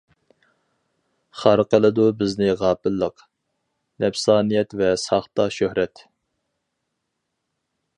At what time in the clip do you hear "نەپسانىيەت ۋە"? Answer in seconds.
4.05-4.93